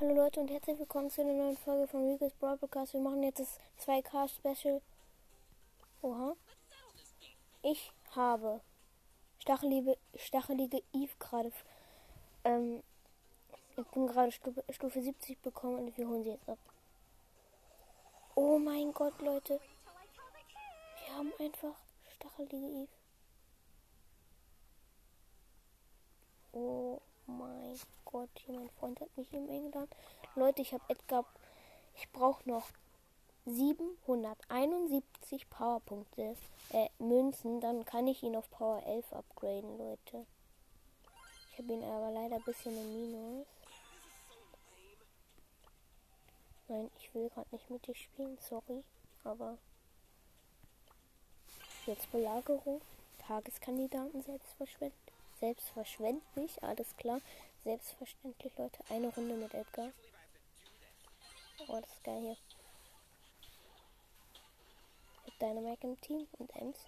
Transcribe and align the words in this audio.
Hallo 0.00 0.14
Leute 0.14 0.40
und 0.40 0.50
herzlich 0.50 0.78
willkommen 0.78 1.10
zu 1.10 1.20
einer 1.20 1.34
neuen 1.34 1.58
Folge 1.58 1.86
von 1.86 2.10
Rico's 2.10 2.32
Broadcast. 2.40 2.94
Wir 2.94 3.02
machen 3.02 3.22
jetzt 3.22 3.38
das 3.38 3.60
2K 3.86 4.28
Special. 4.28 4.80
Oha. 6.00 6.34
Ich 7.60 7.92
habe 8.16 8.62
Stachelige, 9.40 9.98
Stachelige 10.14 10.82
Eve 10.94 11.12
gerade. 11.18 11.52
Ähm, 12.44 12.82
ich 13.76 13.84
bin 13.88 14.06
gerade 14.06 14.32
Stufe, 14.32 14.64
Stufe 14.70 15.02
70 15.02 15.38
bekommen 15.42 15.80
und 15.80 15.98
wir 15.98 16.08
holen 16.08 16.24
sie 16.24 16.30
jetzt 16.30 16.48
ab. 16.48 16.58
Oh 18.36 18.58
mein 18.58 18.94
Gott, 18.94 19.20
Leute. 19.20 19.60
Wir 21.04 21.14
haben 21.14 21.30
einfach 21.38 21.74
Stachelige 22.16 22.56
Eve. 22.56 22.88
Oh 26.52 27.02
mein 27.38 27.78
Gott, 28.04 28.30
hier 28.34 28.54
mein 28.54 28.70
Freund 28.70 29.00
hat 29.00 29.16
mich 29.16 29.32
im 29.32 29.48
England. 29.48 29.94
Leute, 30.34 30.62
ich 30.62 30.72
habe 30.72 30.82
Edgar. 30.88 31.24
Ich 31.94 32.10
brauche 32.12 32.48
noch 32.48 32.68
771 33.46 35.48
Powerpunkte, 35.48 36.36
äh, 36.70 36.88
Münzen. 36.98 37.60
Dann 37.60 37.84
kann 37.84 38.06
ich 38.06 38.22
ihn 38.22 38.36
auf 38.36 38.50
Power 38.50 38.82
11 38.84 39.12
upgraden, 39.12 39.78
Leute. 39.78 40.26
Ich 41.52 41.58
habe 41.58 41.72
ihn 41.72 41.84
aber 41.84 42.10
leider 42.10 42.36
ein 42.36 42.44
bisschen 42.44 42.76
im 42.76 42.92
Minus. 42.92 43.46
Nein, 46.68 46.90
ich 46.98 47.12
will 47.14 47.28
gerade 47.30 47.48
nicht 47.50 47.68
mit 47.68 47.86
dir 47.86 47.94
spielen, 47.94 48.38
sorry. 48.40 48.84
Aber 49.24 49.58
jetzt 51.86 52.10
Belagerung. 52.12 52.80
Tageskandidaten 53.18 54.22
selbstverständlich. 54.22 55.09
Selbstverständlich, 55.40 56.62
alles 56.62 56.94
klar. 56.96 57.20
Selbstverständlich, 57.64 58.52
Leute. 58.58 58.84
Eine 58.90 59.08
Runde 59.08 59.34
mit 59.34 59.54
Edgar. 59.54 59.90
Oh, 61.66 61.80
das 61.80 61.90
ist 61.90 62.04
geil 62.04 62.20
hier. 62.20 62.36
Mit 65.24 65.40
Dynamite 65.40 65.86
im 65.86 66.00
Team 66.00 66.28
und 66.38 66.54
Ems. 66.56 66.78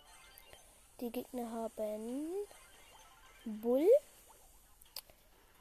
Die 1.00 1.10
Gegner 1.10 1.50
haben 1.50 2.46
Bull, 3.44 3.88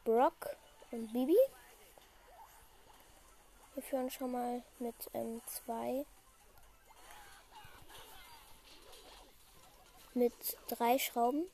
Brock 0.03 0.55
und 0.91 1.11
Bibi. 1.13 1.37
Wir 3.73 3.83
führen 3.83 4.11
schon 4.11 4.31
mal 4.31 4.63
mit 4.79 4.95
ähm, 5.13 5.41
zwei. 5.45 6.05
Mit 10.13 10.57
drei 10.67 10.99
Schrauben. 10.99 11.49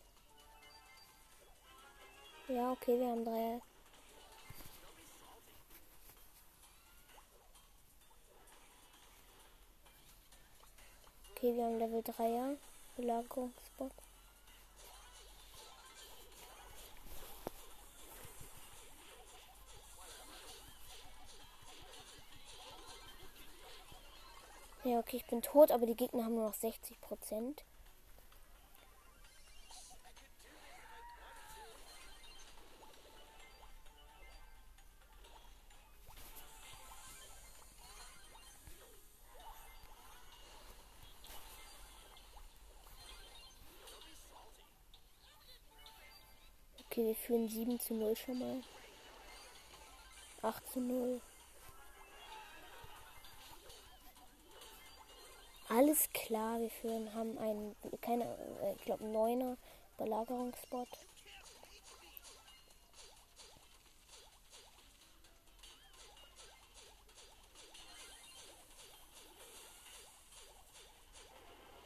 Ja, 2.50 2.72
okay, 2.72 2.98
wir 2.98 3.10
haben 3.10 3.26
drei. 3.26 3.62
Okay, 11.36 11.56
wir 11.56 11.66
haben 11.66 11.78
Level 11.78 12.00
3er. 12.00 12.58
Belagerungsbot. 12.96 13.92
Ja, 24.86 25.00
okay, 25.00 25.18
ich 25.18 25.26
bin 25.26 25.42
tot, 25.42 25.72
aber 25.72 25.86
die 25.86 25.96
Gegner 25.96 26.24
haben 26.24 26.36
nur 26.36 26.48
noch 26.48 26.54
60 26.54 27.02
Prozent. 27.02 27.66
Okay, 46.98 47.10
wir 47.10 47.16
führen 47.16 47.48
7 47.48 47.80
zu 47.80 47.94
0 47.94 48.16
schon 48.16 48.40
mal. 48.40 48.62
8 50.42 50.68
zu 50.68 50.80
0. 50.80 51.22
Alles 55.70 56.10
klar, 56.12 56.60
wir 56.60 56.72
führen, 56.72 57.14
haben 57.14 57.38
einen, 57.38 57.76
keine, 58.02 58.24
äh, 58.24 58.74
ich 58.74 58.82
glaube, 58.82 59.04
9er 59.04 59.58
Belagerungsbot. 60.00 60.88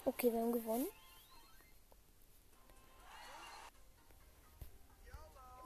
Okay, 0.06 0.32
wir 0.32 0.40
haben 0.40 0.54
gewonnen. 0.54 1.01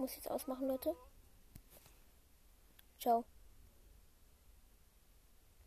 Muss 0.06 0.16
jetzt 0.16 0.30
ausmachen, 0.30 0.68
Leute. 0.68 0.96
Ciao. 3.00 3.26